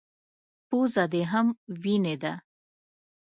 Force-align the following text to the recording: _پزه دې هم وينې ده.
_پزه 0.69 1.03
دې 1.11 1.21
هم 1.31 1.47
وينې 1.81 2.15
ده. 2.21 2.33